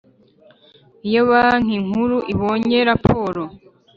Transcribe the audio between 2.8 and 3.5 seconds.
raporo